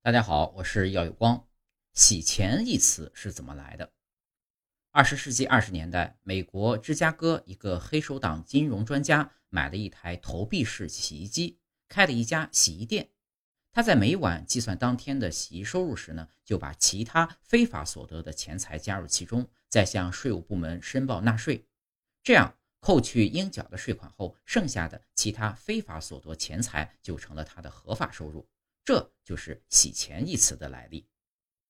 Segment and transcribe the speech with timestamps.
[0.00, 1.48] 大家好，我是耀有光。
[1.92, 3.92] 洗钱一词是怎么来的？
[4.92, 11.58] 二十世纪二十年代，美国芝加哥一个黑手党金融专家买了一台投币式洗衣机，
[11.88, 13.10] 开了一家洗衣店。
[13.72, 21.66] 他在每晚计算当天的洗衣收入时呢，就把其他非法所得的钱财加入其中，再向税务部门申报纳税。
[22.22, 28.48] 这样扣去应缴的税款后，剩下的其他非法所得钱财就成了他的合法收入。
[28.88, 31.06] 这就是“洗钱”一词的来历。